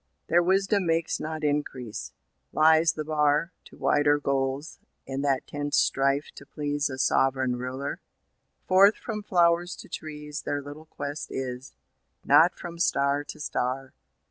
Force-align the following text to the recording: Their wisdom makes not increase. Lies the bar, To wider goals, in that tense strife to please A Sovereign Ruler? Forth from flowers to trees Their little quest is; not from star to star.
Their 0.29 0.41
wisdom 0.41 0.87
makes 0.87 1.19
not 1.19 1.43
increase. 1.43 2.11
Lies 2.51 2.93
the 2.93 3.05
bar, 3.05 3.51
To 3.65 3.77
wider 3.77 4.17
goals, 4.19 4.79
in 5.05 5.21
that 5.21 5.45
tense 5.45 5.77
strife 5.77 6.31
to 6.37 6.45
please 6.47 6.89
A 6.89 6.97
Sovereign 6.97 7.55
Ruler? 7.57 8.01
Forth 8.67 8.95
from 8.95 9.21
flowers 9.21 9.75
to 9.75 9.87
trees 9.87 10.41
Their 10.41 10.59
little 10.63 10.87
quest 10.87 11.27
is; 11.29 11.75
not 12.25 12.57
from 12.57 12.79
star 12.79 13.23
to 13.25 13.39
star. 13.39 13.93